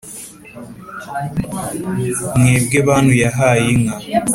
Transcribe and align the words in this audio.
mwebwe 2.39 2.77
bantu 2.87 3.13
yahaye 3.23 3.65
inka 3.75 3.95